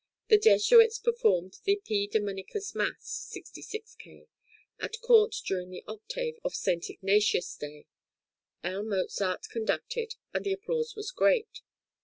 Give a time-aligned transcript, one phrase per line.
[0.29, 2.07] The Jesuits performed the P.
[2.07, 4.25] Dominicus Mass (66 K.)
[4.79, 6.89] at court during the Octave of S.
[6.89, 7.85] Ignatius' day;
[8.63, 8.81] L.
[8.81, 11.61] Mozart conducted, and the applause was great.